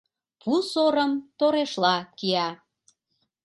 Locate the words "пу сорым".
0.41-1.11